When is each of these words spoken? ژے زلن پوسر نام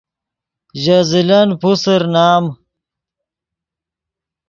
ژے 0.81 0.97
زلن 1.09 1.49
پوسر 1.61 2.01
نام 2.13 2.43